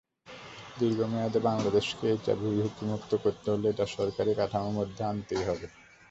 [0.77, 5.65] দীর্ঘমেয়াদে বাংলাদেশকে এইচআইভি ঝুঁকিমুক্ত করতে হলে এটা সরকারি কাঠামোর মধ্যে আনতেই হবে।